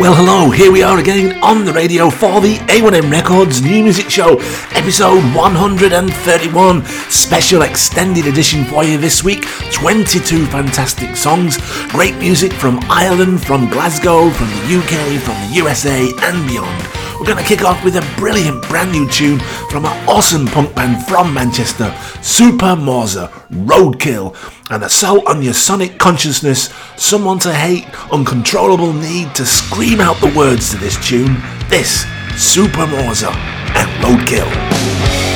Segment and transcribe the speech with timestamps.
[0.00, 4.08] Well, hello, here we are again on the radio for the A1M Records New Music
[4.08, 4.38] Show,
[4.70, 9.44] episode 131, special extended edition for you this week.
[9.72, 16.12] 22 fantastic songs, great music from Ireland, from Glasgow, from the UK, from the USA,
[16.22, 17.07] and beyond.
[17.18, 19.40] We're going to kick off with a brilliant brand new tune
[19.70, 24.36] from an awesome punk band from Manchester, Super Morza, Roadkill,
[24.70, 30.32] and assault on your sonic consciousness, someone to hate, uncontrollable need to scream out the
[30.36, 31.36] words to this tune.
[31.68, 35.27] This, Super Morza and Roadkill.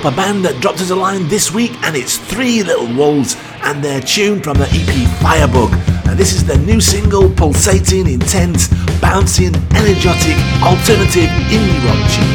[0.00, 3.36] Up a band that dropped us a line this week, and it's Three Little Wolves
[3.64, 5.72] and their tune from the EP Firebug.
[6.08, 8.68] And this is their new single, pulsating, intense,
[9.04, 12.32] bouncy, and energetic alternative indie rock tune.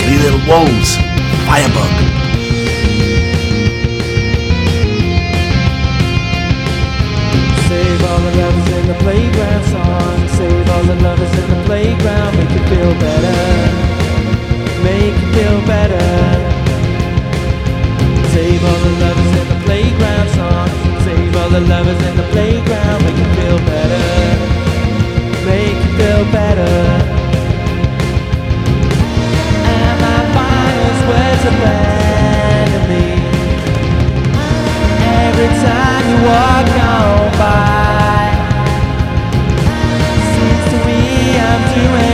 [0.00, 0.96] Three Little Wolves,
[1.44, 1.92] Firebug.
[7.68, 10.28] Save all the lovers in the playground song.
[10.28, 12.36] Save all the lovers in the playground.
[12.38, 13.21] Make you feel better.
[21.52, 23.04] The lovers in the playground.
[23.04, 24.02] Make you feel better.
[25.44, 26.74] Make you feel better.
[29.74, 33.06] And my finest words abandon me.
[35.26, 38.22] Every time you walk on by.
[40.32, 41.00] Seems to me
[41.36, 42.11] I'm doing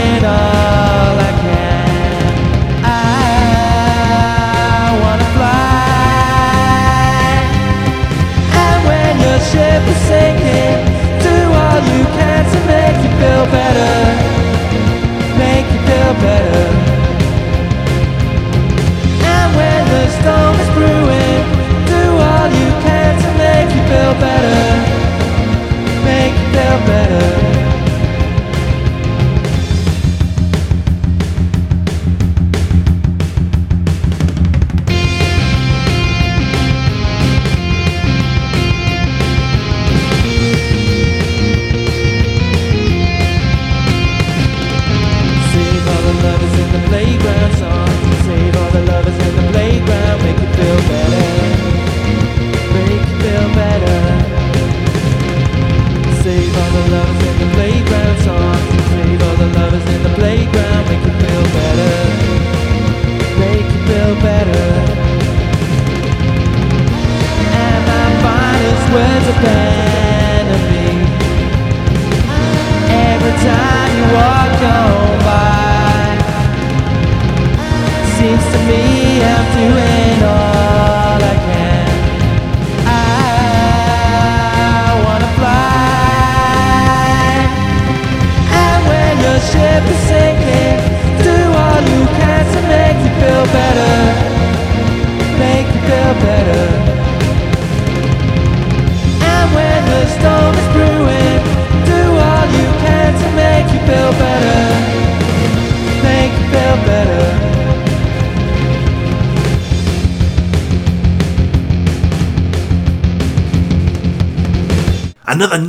[26.85, 27.48] better.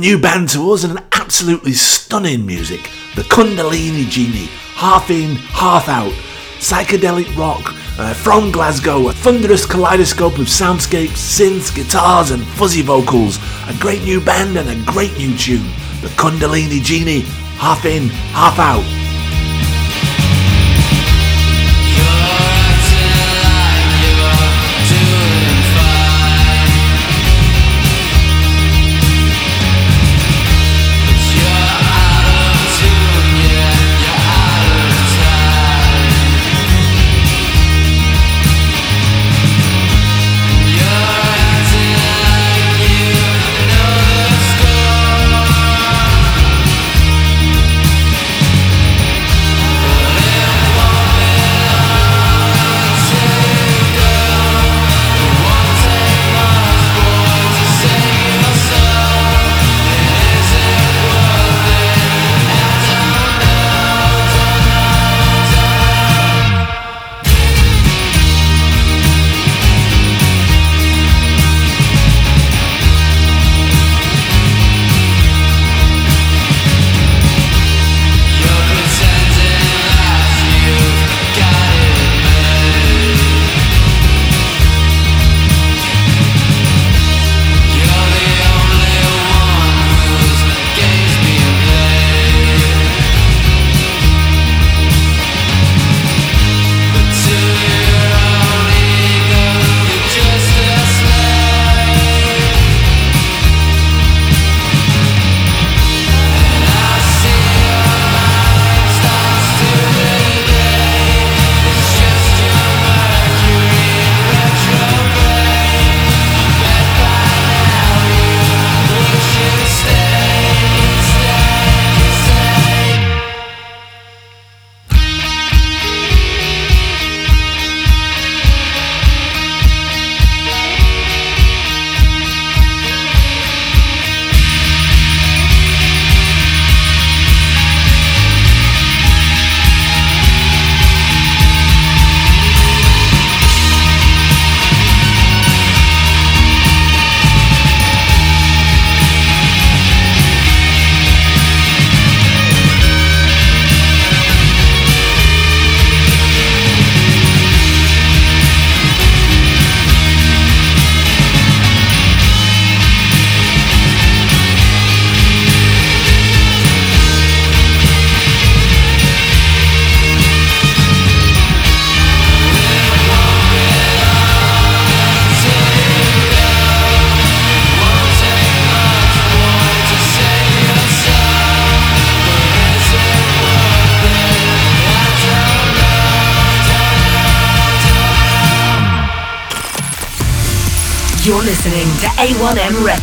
[0.01, 2.89] New band to us and an absolutely stunning music.
[3.15, 6.11] The Kundalini Genie, half in, half out.
[6.57, 7.61] Psychedelic rock
[7.99, 13.37] uh, from Glasgow, a thunderous kaleidoscope of soundscapes, synths, guitars, and fuzzy vocals.
[13.67, 15.69] A great new band and a great new tune.
[16.01, 17.21] The Kundalini Genie,
[17.59, 19.00] half in, half out.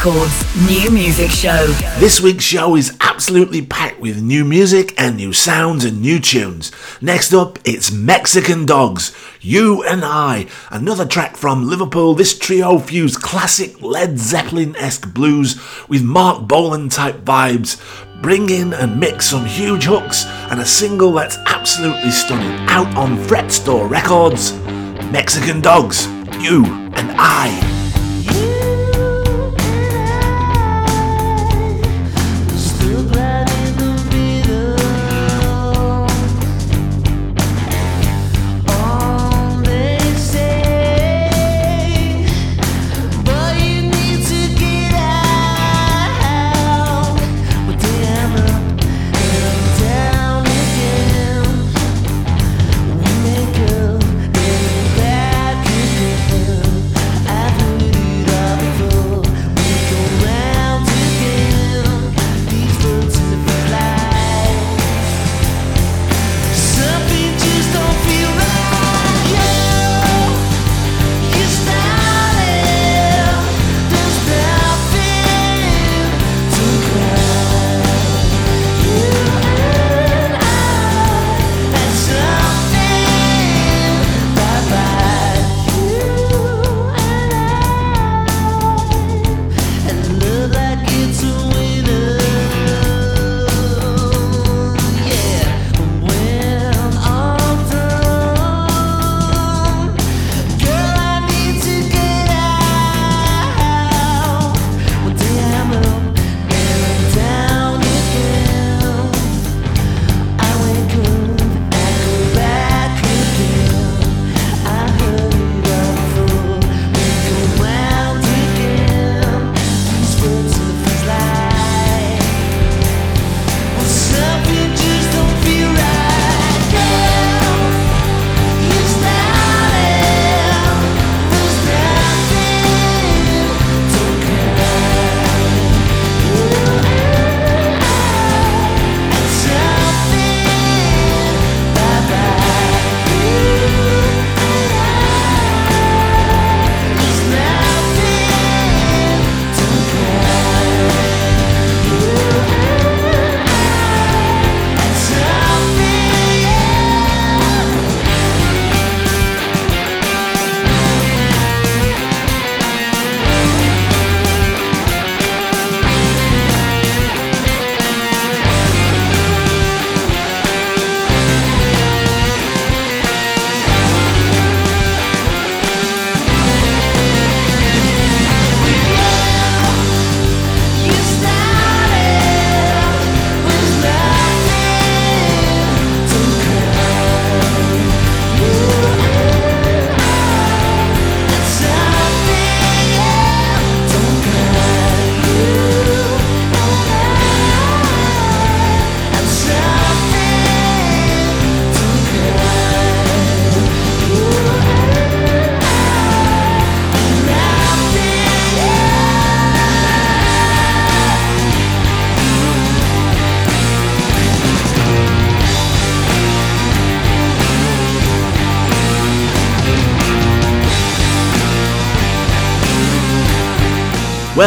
[0.08, 1.66] Records New Music Show.
[1.98, 6.72] This week's show is absolutely packed with new music and new sounds and new tunes.
[7.02, 12.14] Next up, it's Mexican Dogs, You and I, another track from Liverpool.
[12.14, 17.78] This trio fused classic Led Zeppelin esque blues with Marc Bolan type vibes.
[18.22, 23.22] Bring in and mix some huge hooks and a single that's absolutely stunning out on
[23.24, 24.54] Fret Store Records.
[25.12, 26.06] Mexican Dogs,
[26.40, 27.48] You and I.
[27.60, 27.77] I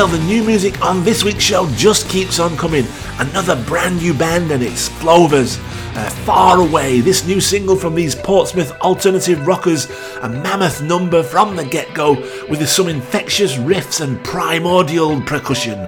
[0.01, 2.87] Well, the new music on this week's show just keeps on coming.
[3.19, 5.59] Another brand new band, and it's Flowvers.
[5.95, 9.91] Uh, far Away, this new single from these Portsmouth alternative rockers,
[10.23, 12.13] a mammoth number from the get go
[12.49, 15.87] with some infectious riffs and primordial percussion.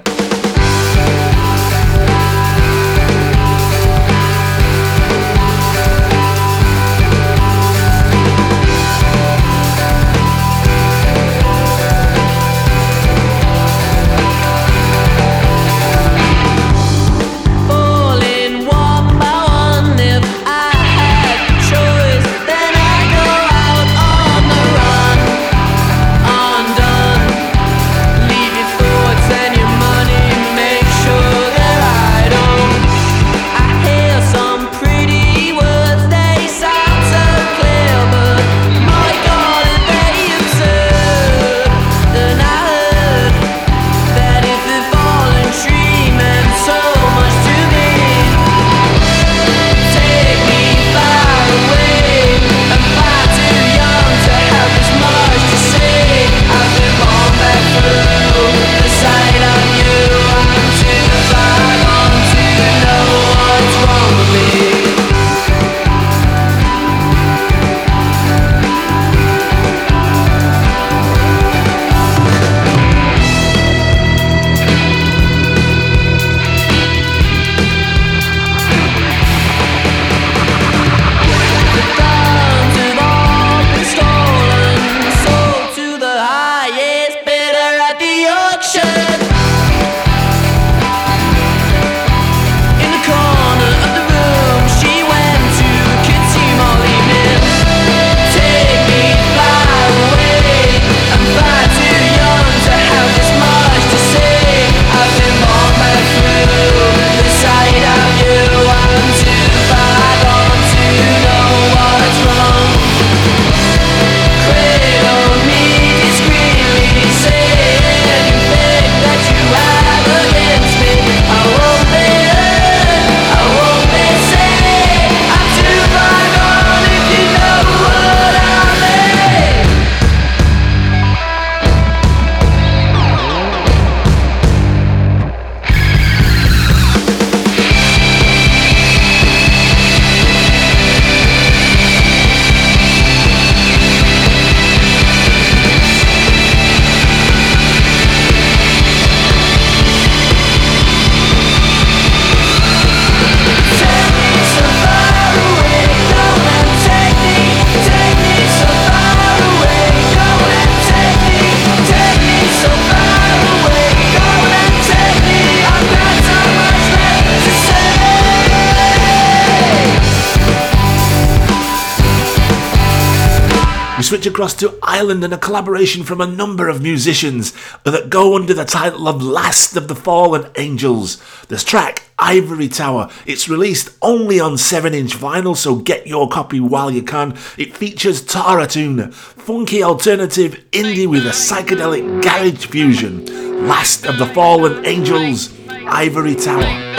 [174.34, 178.66] Across to Ireland and a collaboration from a number of musicians that go under the
[178.66, 181.22] title of Last of the Fallen Angels.
[181.50, 186.60] This track, Ivory Tower, it's released only on 7 inch vinyl, so get your copy
[186.60, 187.38] while you can.
[187.60, 193.68] It features Tara Tine, funky alternative indie with a psychedelic garage fusion.
[193.68, 196.93] Last of the Fallen Angels, Ivory Tower.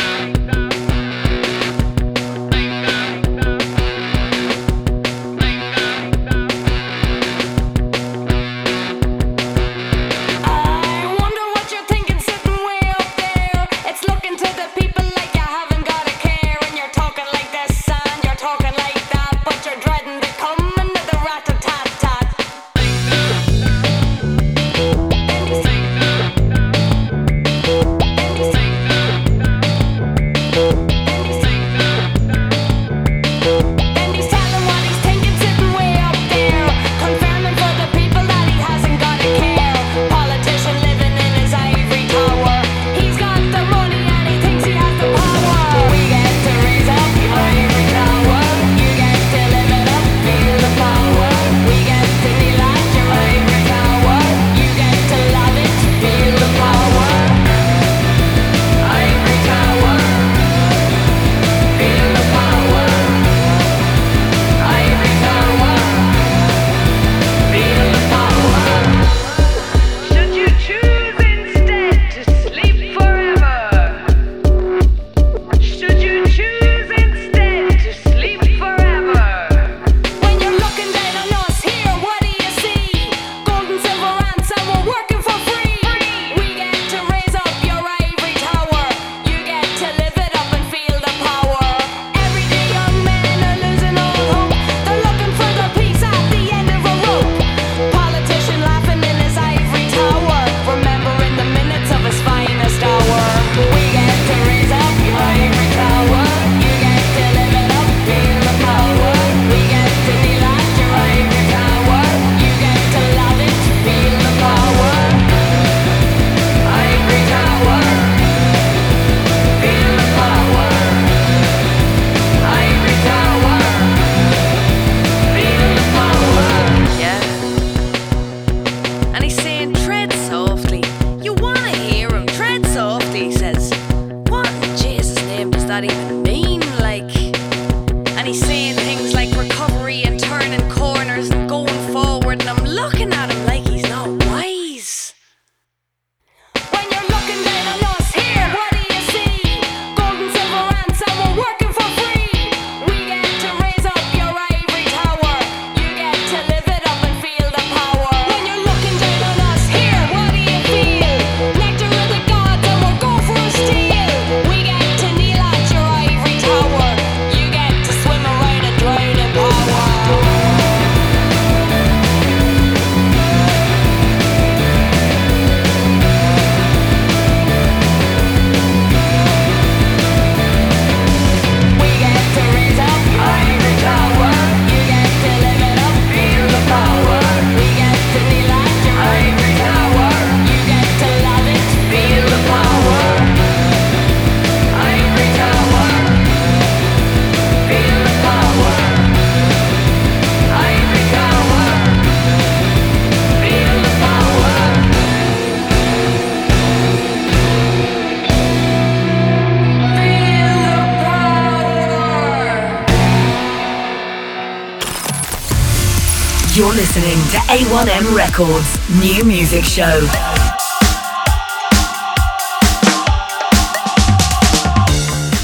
[217.84, 220.00] 1M Records New Music Show.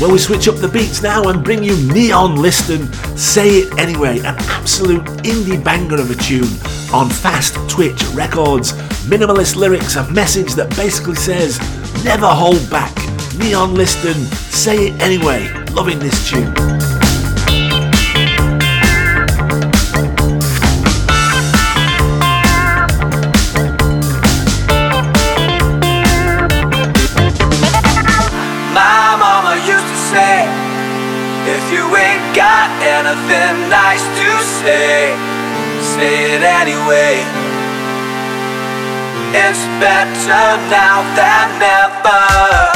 [0.01, 4.21] Well, we switch up the beats now and bring you Neon Listen, Say It Anyway,
[4.21, 6.49] an absolute indie banger of a tune
[6.95, 8.73] on Fast Twitch Records.
[9.05, 11.59] Minimalist lyrics, a message that basically says,
[12.03, 12.97] never hold back.
[13.37, 14.15] Neon Listen,
[14.51, 15.47] Say It Anyway.
[15.73, 16.80] Loving this tune.
[36.71, 37.19] anyway.
[39.35, 42.70] It's better now than never.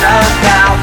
[0.00, 0.06] so
[0.42, 0.77] now.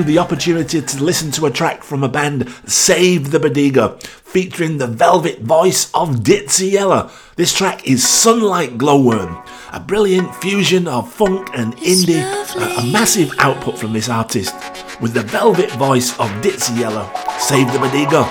[0.00, 4.78] you the opportunity to listen to a track from a band, Save the Bodega, featuring
[4.78, 7.12] the velvet voice of Ditsea Yella.
[7.36, 12.22] This track is Sunlight Glowworm, a brilliant fusion of funk and indie,
[12.56, 14.54] a, a, massive output from this artist,
[15.00, 18.24] with the velvet voice of Ditsea Yella, Save the Bodega,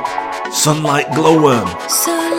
[0.52, 1.68] Sunlight Glowworm.
[1.90, 2.39] Sunlight.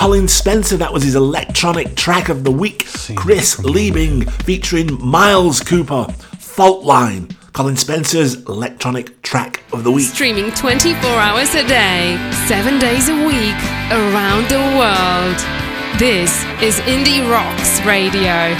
[0.00, 2.86] Colin Spencer, that was his electronic track of the week.
[3.16, 6.06] Chris Liebing featuring Miles Cooper,
[6.38, 7.28] Fault Line.
[7.52, 10.08] Colin Spencer's electronic track of the week.
[10.08, 13.60] Streaming 24 hours a day, 7 days a week,
[13.92, 15.36] around the world.
[15.98, 16.32] This
[16.62, 18.56] is Indie Rocks Radio.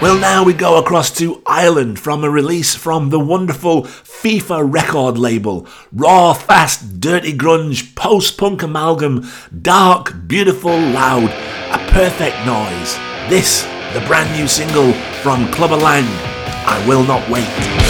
[0.00, 5.18] Well, now we go across to Ireland from a release from the wonderful FIFA record
[5.18, 5.66] label.
[5.92, 9.28] Raw, fast, dirty grunge, post punk amalgam,
[9.60, 11.30] dark, beautiful, loud,
[11.72, 12.96] a perfect noise.
[13.30, 13.62] This,
[13.94, 16.04] the brand new single from Klubber Lang,
[16.66, 17.87] I Will Not Wait.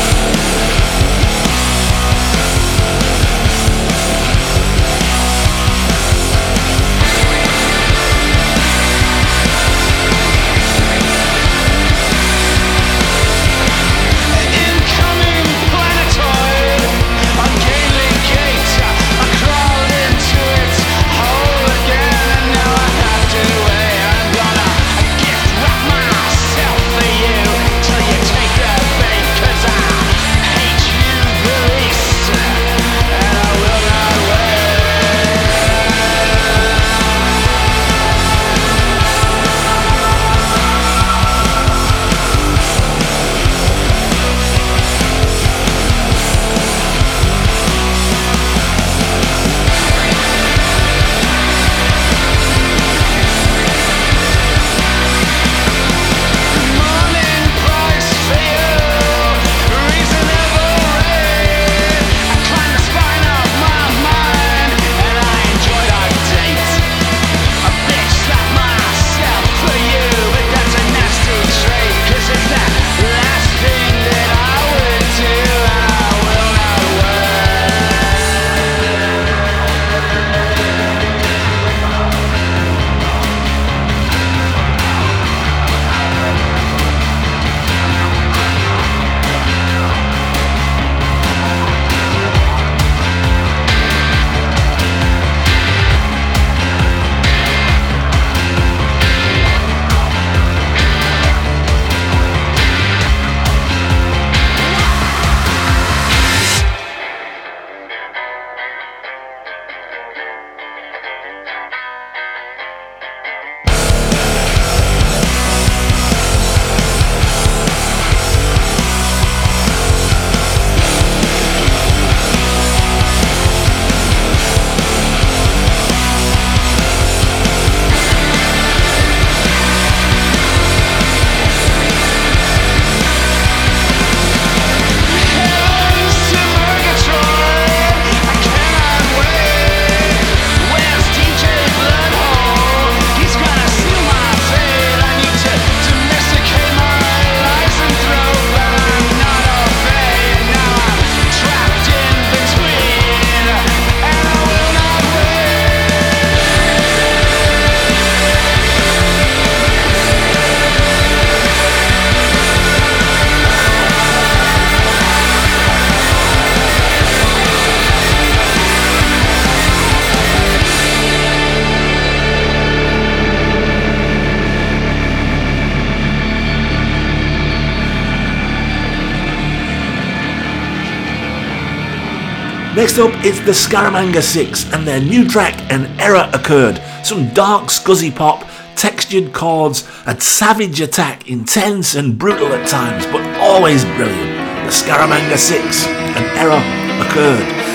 [182.99, 186.83] Next up, it's the Scaramanga 6 and their new track, An Error Occurred.
[187.05, 188.45] Some dark, scuzzy pop,
[188.75, 194.67] textured chords, a savage attack, intense and brutal at times, but always brilliant.
[194.67, 197.68] The Scaramanga 6, An Error Occurred.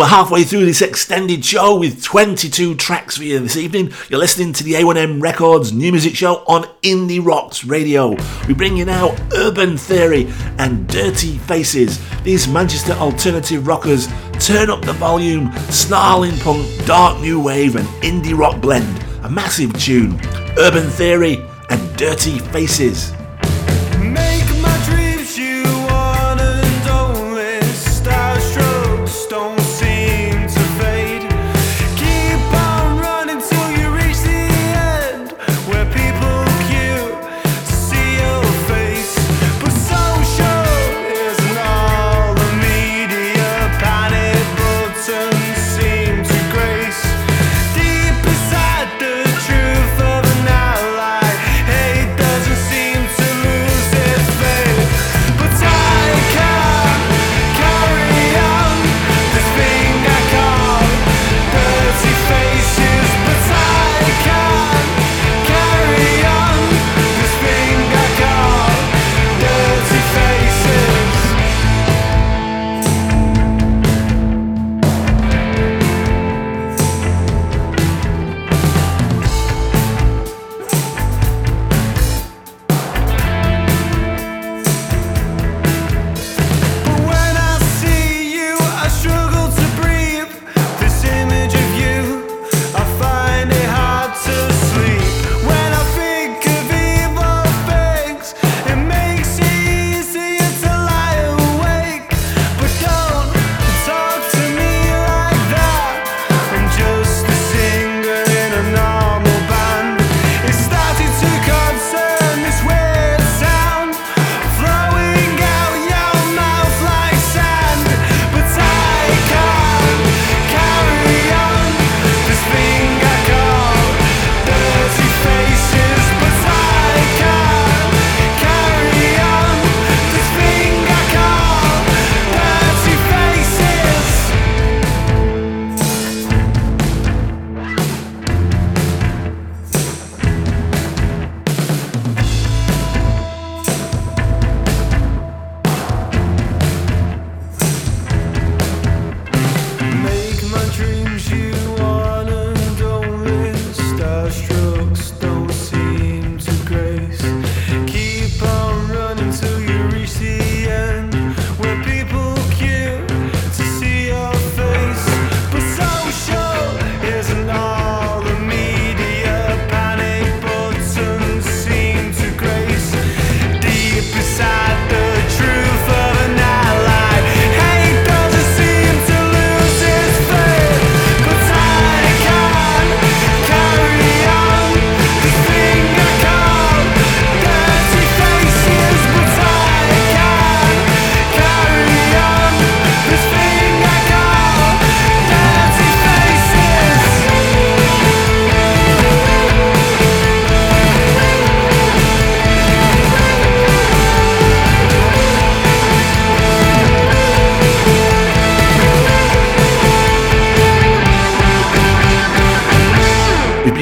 [0.00, 3.92] we're halfway through this extended show with 22 tracks for you this evening.
[4.08, 8.16] You're listening to the A1M Records new music show on Indie Rocks Radio.
[8.48, 12.00] We bring you now Urban Theory and Dirty Faces.
[12.22, 18.36] These Manchester alternative rockers turn up the volume, snarling punk, dark new wave, and indie
[18.36, 19.04] rock blend.
[19.24, 20.18] A massive tune.
[20.56, 23.12] Urban Theory and Dirty Faces.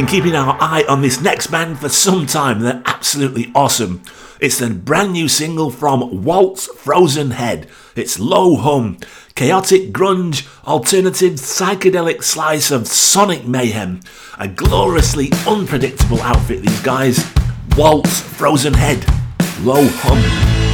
[0.09, 2.61] keeping our eye on this next band for some time.
[2.61, 4.02] They're absolutely awesome.
[4.40, 7.68] It's a brand new single from Waltz Frozen Head.
[7.94, 8.96] It's low hum,
[9.34, 14.00] chaotic grunge, alternative psychedelic slice of sonic mayhem.
[14.38, 17.30] A gloriously unpredictable outfit, these guys.
[17.76, 19.04] Waltz Frozen Head,
[19.61, 20.67] low hum.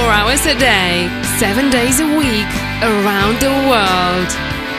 [0.00, 2.48] 24 hours a day, 7 days a week,
[2.82, 4.28] around the world.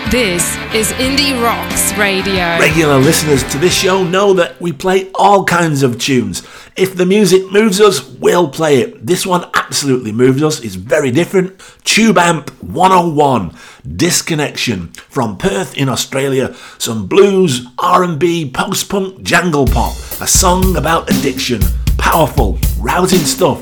[0.09, 2.57] This is Indie Rocks Radio.
[2.57, 6.41] Regular listeners to this show know that we play all kinds of tunes.
[6.75, 9.05] If the music moves us, we'll play it.
[9.05, 10.59] This one absolutely moved us.
[10.61, 11.61] It's very different.
[11.83, 13.55] Tube Amp 101,
[13.95, 16.55] Disconnection from Perth in Australia.
[16.79, 19.93] Some blues, R&B, post-punk, jangle pop.
[20.19, 21.61] A song about addiction.
[21.99, 23.61] Powerful, rousing stuff.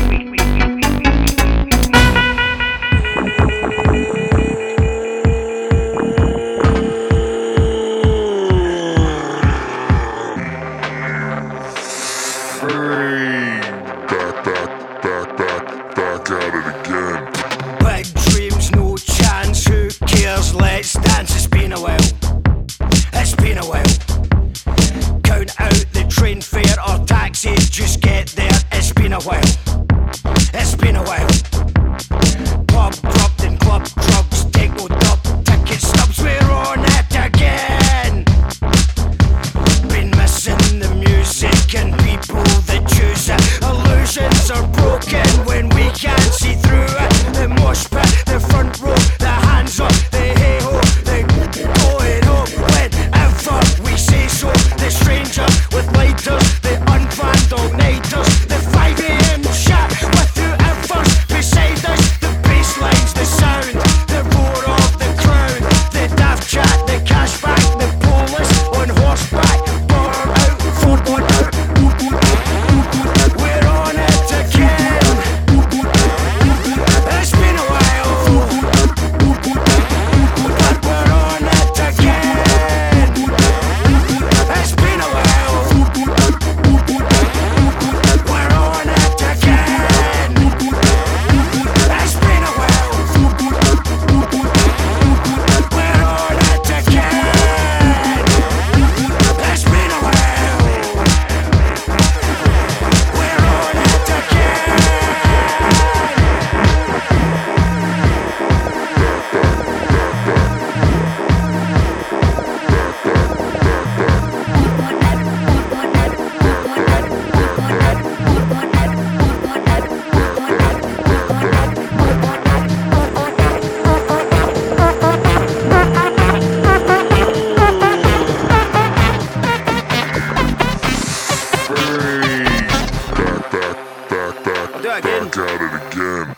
[135.01, 135.27] again.
[135.27, 136.35] Back at it again.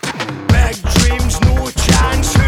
[0.48, 2.43] Big dreams, no chance.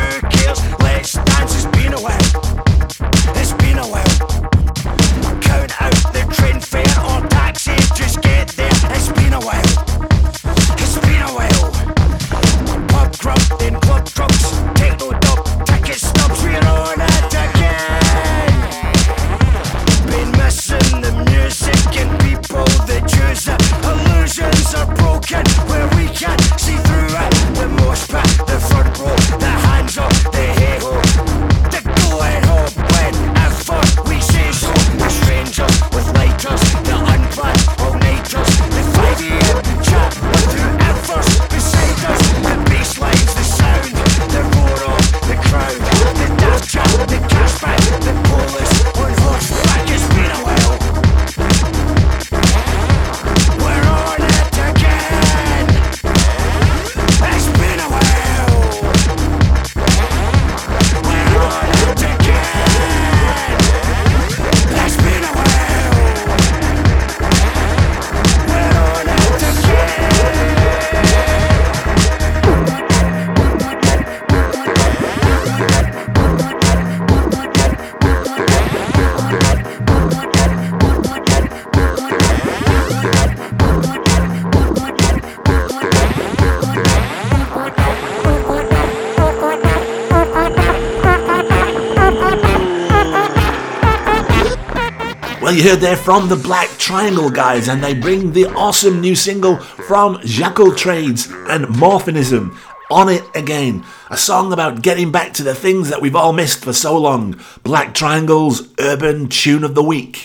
[95.65, 100.19] Heard there from the Black Triangle guys, and they bring the awesome new single from
[100.23, 102.55] Jackal Trades and Morphinism.
[102.91, 106.63] On It Again, a song about getting back to the things that we've all missed
[106.63, 107.41] for so long.
[107.63, 110.23] Black Triangle's Urban Tune of the Week.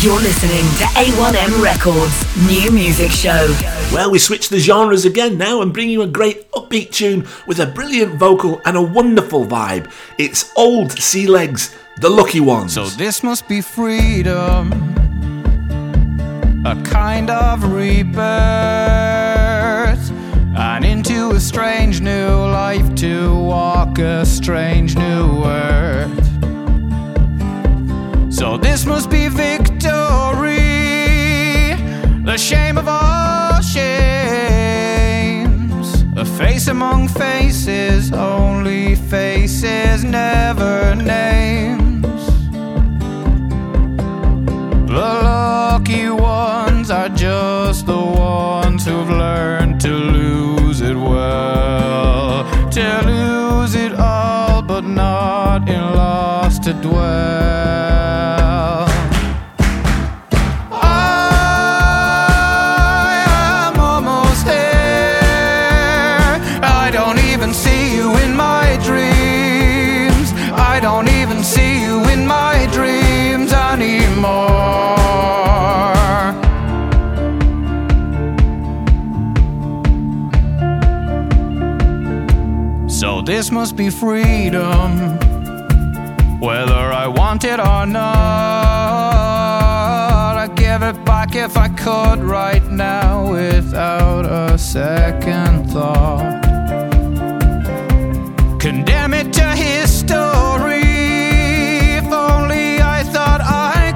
[0.00, 3.54] You're listening to A1M Records New Music Show.
[3.92, 7.60] Well, we switch the genres again now and bring you a great upbeat tune with
[7.60, 9.92] a brilliant vocal and a wonderful vibe.
[10.18, 12.74] It's Old Sea Legs, The Lucky Ones.
[12.74, 14.72] So this must be freedom,
[16.64, 18.22] a kind of rebirth,
[20.56, 26.24] and into a strange new life to walk a strange new earth.
[28.32, 30.54] So this must be victory,
[32.22, 34.84] the shame of all shames,
[36.16, 41.87] a face among faces, only faces, never names.
[53.02, 57.97] Lose it all, but not in loss to dwell.
[83.38, 85.16] This must be freedom,
[86.40, 88.02] whether I want it or not.
[90.36, 96.42] I'd give it back if I could right now without a second thought.
[98.58, 100.82] Condemn it to history.
[101.98, 103.92] If only I thought I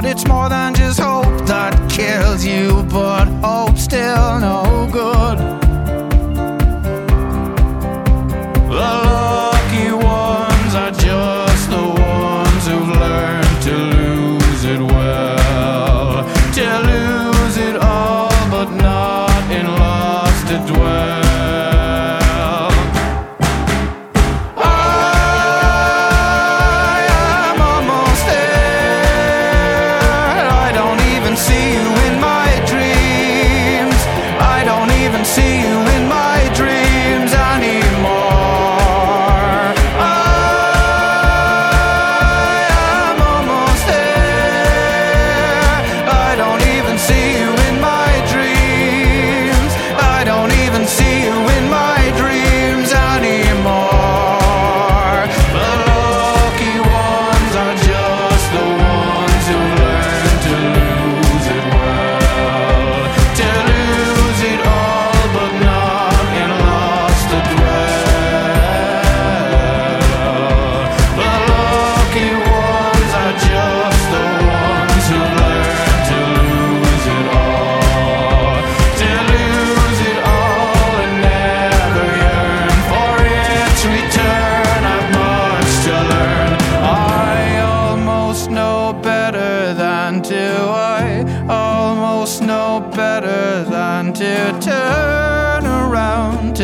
[0.00, 0.10] could.
[0.10, 5.55] It's more than just hope that kills you, but hope still no good.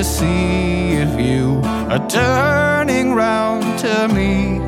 [0.03, 4.59] To see if you are turning round to me.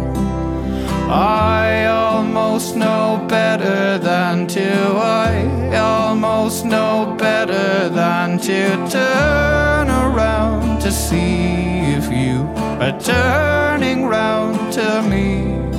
[1.11, 4.71] I almost know better than to.
[4.97, 12.47] I almost know better than to turn around to see if you
[12.85, 15.74] are turning round to me.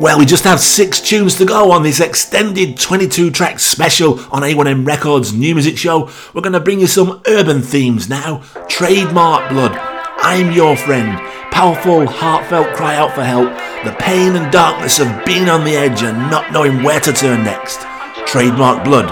[0.00, 4.42] Well, we just have six tunes to go on this extended 22 track special on
[4.42, 6.10] A1M Records New Music Show.
[6.34, 8.42] We're going to bring you some urban themes now.
[8.68, 9.72] Trademark Blud,
[10.18, 11.16] I'm Your Friend,
[11.52, 13.48] powerful, heartfelt cry out for help,
[13.84, 17.44] the pain and darkness of being on the edge and not knowing where to turn
[17.44, 17.80] next.
[18.26, 19.06] Trademark Blud,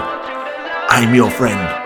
[0.89, 1.82] I'm Your Friend.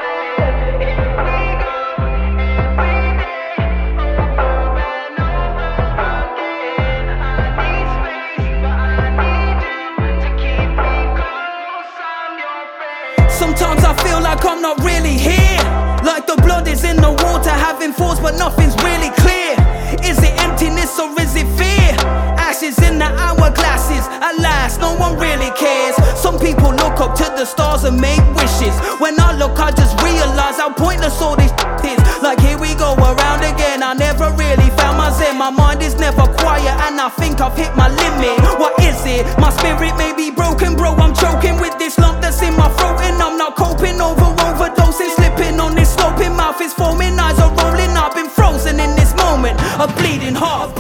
[20.88, 21.96] purpose or is it fear?
[22.38, 25.96] Ashes in the hourglasses, alas, no one really cares.
[26.20, 28.74] Some people look up to the stars and make wishes.
[29.00, 31.52] When I look, I just realize how pointless all this
[31.84, 32.00] is.
[32.22, 33.84] Like, here we go around again.
[33.84, 35.38] I never really found my zen.
[35.38, 38.40] My mind is never quiet, and I think I've hit my limit.
[38.60, 39.26] What is it?
[39.40, 40.96] My spirit may be broken, bro.
[40.96, 44.00] I'm choking with this lump that's in my throat, and I'm not coping.
[44.00, 47.92] Over overdosing, slipping on this sloping mouth is forming, eyes are rolling.
[47.98, 50.77] I've been frozen in this moment, a bleeding heart.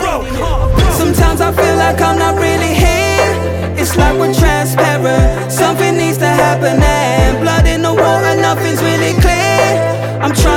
[1.38, 3.78] Sometimes I feel like I'm not really here.
[3.80, 5.52] It's like we're transparent.
[5.52, 10.20] Something needs to happen, and blood in the water, nothing's really clear.
[10.20, 10.57] I'm trying.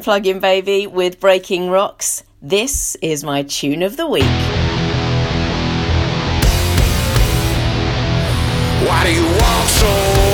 [0.00, 2.22] Plug in, Baby with Breaking Rocks.
[2.40, 4.22] This is my tune of the week.
[8.86, 9.26] Why do you
[9.68, 10.29] so?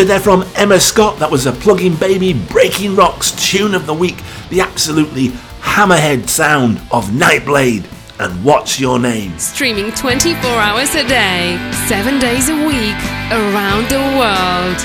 [0.00, 3.92] Heard there from Emma Scott, that was a plug-in baby breaking rocks tune of the
[3.92, 4.16] week,
[4.48, 5.28] the absolutely
[5.60, 7.84] hammerhead sound of Nightblade
[8.18, 9.38] and What's Your Name?
[9.38, 12.96] Streaming 24 hours a day, 7 days a week,
[13.30, 14.78] around the world.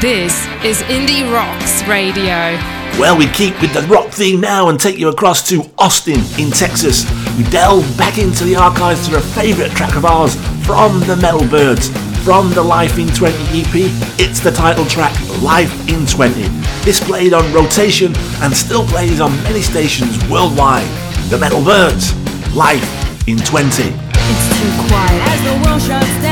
[0.00, 2.56] This is Indie Rocks Radio.
[3.00, 6.52] Well, we keep with the rock theme now and take you across to Austin in
[6.52, 7.04] Texas.
[7.36, 11.48] We delve back into the archives for a favourite track of ours from the Metal
[11.48, 11.88] Byrds.
[12.24, 15.12] From the Life in 20 EP, it's the title track
[15.42, 16.42] Life in 20.
[16.84, 20.86] This played on rotation and still plays on many stations worldwide.
[21.30, 22.14] The Metal Byrds,
[22.54, 23.66] Life in 20.
[23.66, 26.31] It's too quiet as the world shuts down.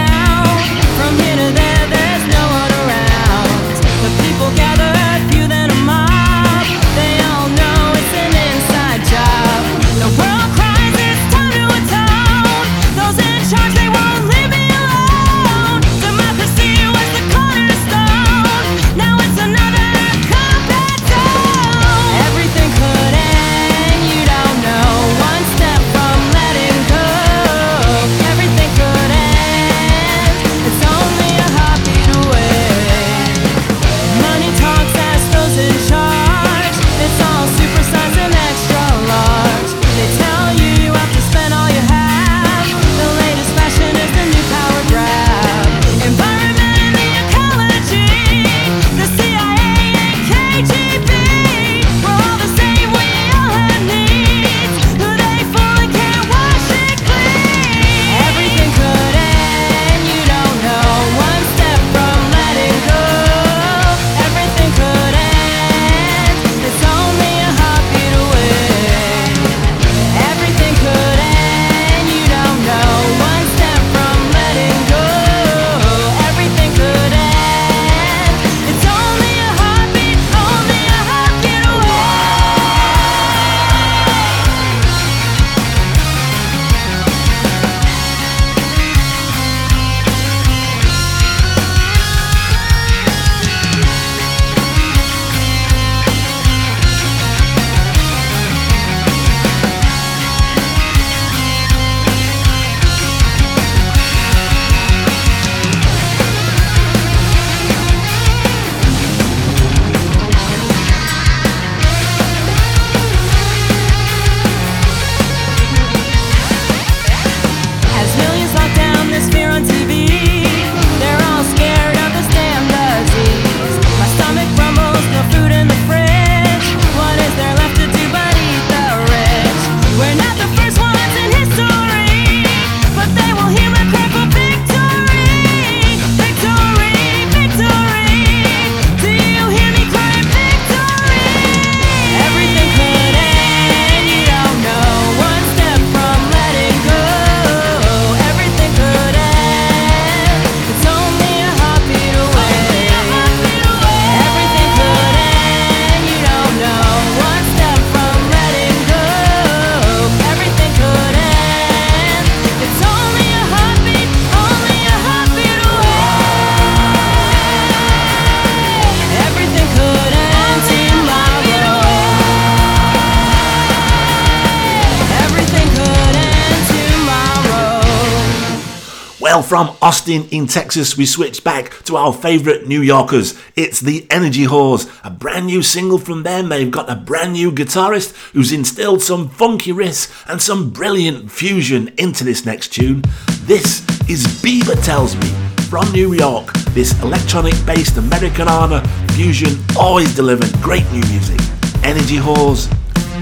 [179.31, 183.41] Well, from Austin in Texas, we switch back to our favourite New Yorkers.
[183.55, 186.49] It's the Energy Whores, a brand new single from them.
[186.49, 191.93] They've got a brand new guitarist who's instilled some funky riffs and some brilliant fusion
[191.97, 193.05] into this next tune.
[193.43, 195.29] This is Biba Tells Me
[195.69, 196.53] from New York.
[196.71, 198.83] This electronic based Americana
[199.13, 201.39] fusion always delivered great new music.
[201.85, 202.67] Energy Whores,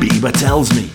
[0.01, 0.91] Biba Tells Me.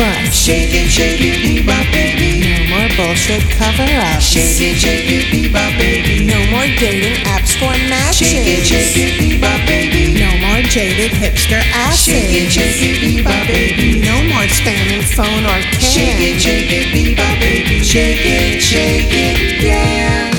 [0.00, 0.32] Bus.
[0.32, 2.40] Shake it, shake it, bebop, baby.
[2.40, 4.24] No more bullshit cover ups.
[4.24, 6.24] Shake it, shake it, bebop, baby.
[6.24, 8.32] No more dating apps for matches.
[8.32, 10.16] Shake it, shake it, bebop, baby.
[10.16, 12.08] No more jaded hipster asses.
[12.08, 14.00] Shake it, shake it, bebop, baby.
[14.00, 15.92] No more spamming phone or cam.
[15.92, 17.84] Shake it, shake it, bebop, baby.
[17.84, 20.29] shake it, shake it, yeah.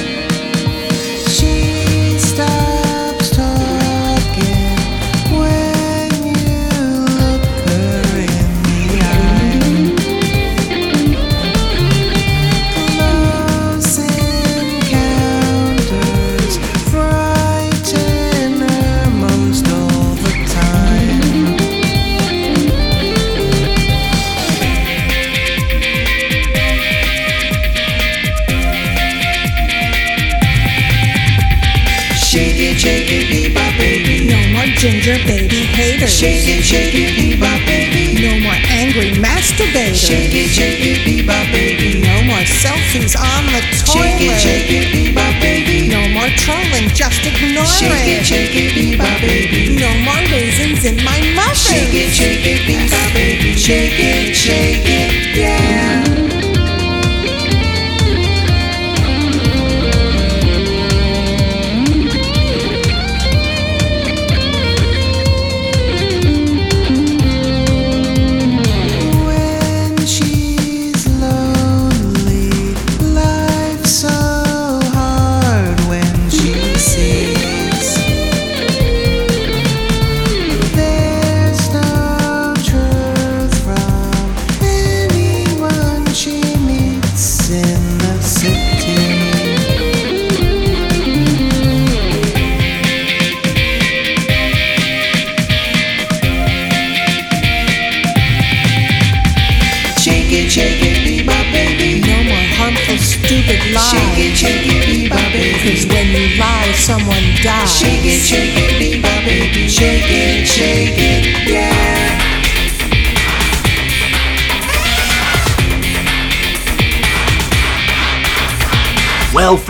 [36.21, 38.13] Shake it, shake it, bebop, baby.
[38.21, 39.97] No more angry masturbators.
[39.97, 41.97] Shake it, shake it, bebop, baby.
[41.97, 44.21] No more selfies on the toilet.
[44.21, 45.89] Shake it, shake it, bebop, baby.
[45.89, 48.21] No more trolling, just ignore Shake it.
[48.21, 49.73] it, shake it, bebop, baby.
[49.81, 51.57] No more raisins in my muffins.
[51.57, 53.57] Shake it, shake it, bebop, baby.
[53.57, 55.20] Shake it, shake it,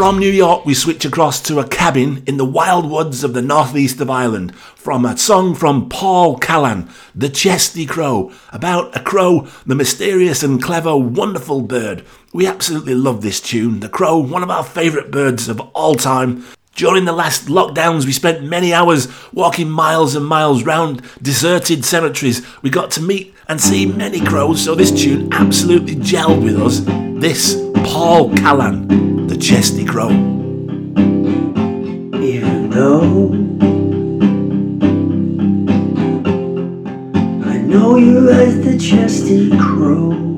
[0.01, 3.41] from New York, we switch across to a cabin in the wild woods of the
[3.43, 9.47] northeast of Ireland from a song from Paul Callan, The Chesty Crow, about a crow,
[9.63, 12.03] the mysterious and clever, wonderful bird.
[12.33, 13.79] We absolutely love this tune.
[13.79, 16.47] The crow, one of our favourite birds of all time.
[16.73, 22.43] During the last lockdowns, we spent many hours walking miles and miles round deserted cemeteries.
[22.63, 26.79] We got to meet and see many crows, so this tune absolutely gelled with us.
[27.21, 27.53] This,
[27.83, 30.09] Paul Callan, The Chesty Crow.
[32.19, 33.31] Even though
[37.49, 40.30] I know you as the chesty crow,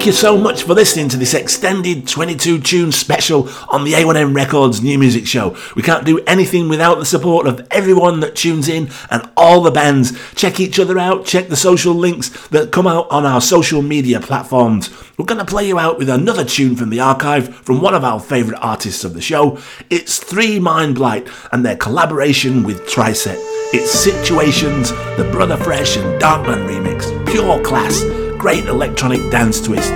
[0.00, 4.34] thank you so much for listening to this extended 22 tune special on the A1M
[4.34, 5.54] Records New Music Show.
[5.76, 9.70] We can't do anything without the support of everyone that tunes in and all the
[9.70, 10.18] bands.
[10.34, 14.20] Check each other out, check the social links that come out on our social media
[14.20, 14.88] platforms.
[15.18, 18.02] We're going to play you out with another tune from the archive from one of
[18.02, 19.58] our favourite artists of the show.
[19.90, 23.36] It's Three Mind Blight and their collaboration with Trysette.
[23.74, 27.04] It's Situations, the Brother Fresh and Darkman remix.
[27.30, 28.02] Pure class
[28.40, 29.90] great electronic dance twist.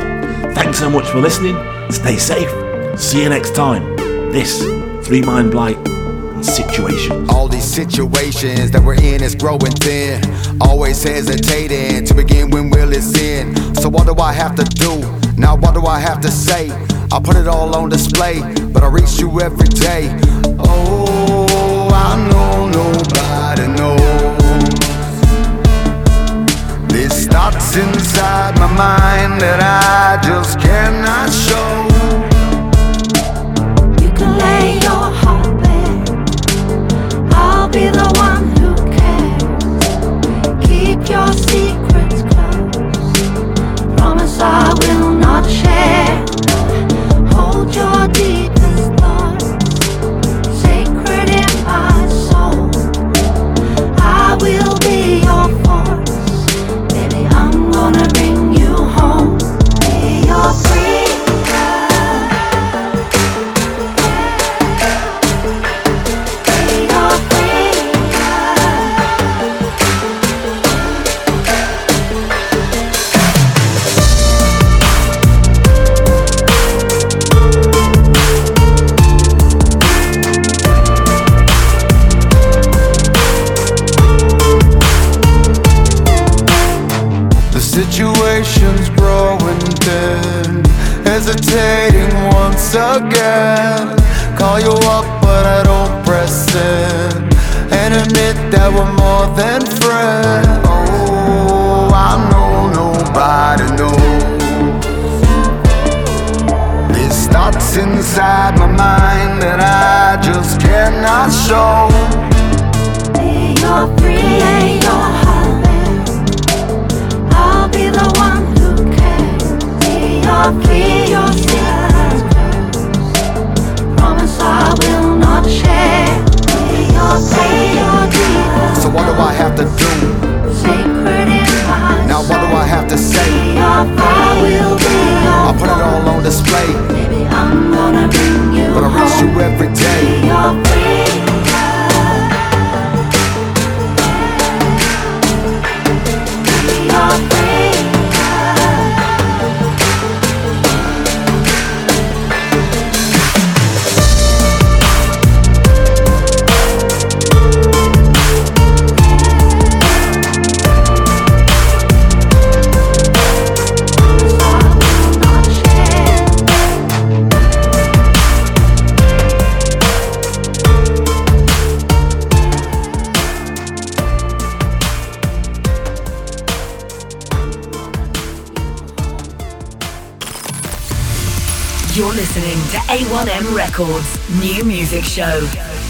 [0.55, 1.57] Thanks so much for listening.
[1.91, 2.51] Stay safe.
[3.01, 3.97] See you next time.
[4.33, 4.63] This
[5.07, 5.79] Three Mind Blight
[6.45, 7.27] situation.
[7.31, 10.21] All these situations that we're in is growing thin.
[10.61, 13.57] Always hesitating to begin when will it's in.
[13.77, 15.01] So what do I have to do?
[15.39, 16.71] Now what do I have to say?
[17.11, 18.43] I put it all on display,
[18.75, 20.15] but I reach you every day.
[20.59, 23.34] Oh, I know nobody
[27.35, 31.75] thoughts inside my mind that I just cannot show.
[34.03, 35.99] You can lay your heart bare.
[37.35, 39.65] I'll be the one who cares.
[40.65, 43.13] Keep your secrets close.
[43.97, 44.94] Promise I will